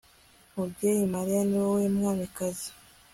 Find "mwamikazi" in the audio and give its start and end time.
1.95-2.69